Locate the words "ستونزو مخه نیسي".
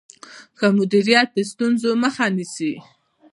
1.51-2.73